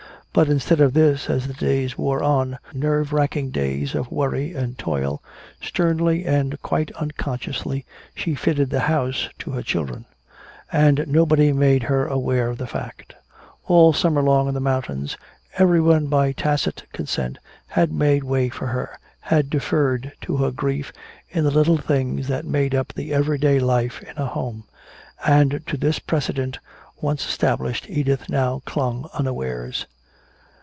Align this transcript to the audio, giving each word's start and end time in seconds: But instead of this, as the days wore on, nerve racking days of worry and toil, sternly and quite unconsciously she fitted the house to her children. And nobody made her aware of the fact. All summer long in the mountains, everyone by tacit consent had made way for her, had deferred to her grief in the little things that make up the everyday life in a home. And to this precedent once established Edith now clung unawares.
But 0.33 0.47
instead 0.47 0.79
of 0.79 0.93
this, 0.93 1.29
as 1.29 1.45
the 1.45 1.53
days 1.53 1.97
wore 1.97 2.23
on, 2.23 2.57
nerve 2.73 3.11
racking 3.11 3.49
days 3.51 3.93
of 3.93 4.09
worry 4.09 4.53
and 4.55 4.77
toil, 4.77 5.21
sternly 5.61 6.23
and 6.25 6.55
quite 6.61 6.89
unconsciously 6.93 7.85
she 8.15 8.33
fitted 8.33 8.69
the 8.69 8.79
house 8.87 9.27
to 9.39 9.51
her 9.51 9.61
children. 9.61 10.05
And 10.71 11.03
nobody 11.05 11.51
made 11.51 11.83
her 11.83 12.07
aware 12.07 12.47
of 12.47 12.57
the 12.59 12.65
fact. 12.65 13.13
All 13.65 13.91
summer 13.91 14.21
long 14.21 14.47
in 14.47 14.53
the 14.53 14.61
mountains, 14.61 15.17
everyone 15.57 16.07
by 16.07 16.31
tacit 16.31 16.85
consent 16.93 17.37
had 17.67 17.91
made 17.91 18.23
way 18.23 18.47
for 18.47 18.67
her, 18.67 18.97
had 19.19 19.49
deferred 19.49 20.13
to 20.21 20.37
her 20.37 20.51
grief 20.51 20.93
in 21.29 21.43
the 21.43 21.51
little 21.51 21.77
things 21.77 22.29
that 22.29 22.45
make 22.45 22.73
up 22.73 22.93
the 22.93 23.13
everyday 23.13 23.59
life 23.59 24.01
in 24.01 24.13
a 24.15 24.27
home. 24.27 24.63
And 25.27 25.59
to 25.67 25.75
this 25.75 25.99
precedent 25.99 26.57
once 27.01 27.27
established 27.27 27.87
Edith 27.89 28.29
now 28.29 28.61
clung 28.65 29.09
unawares. 29.13 29.87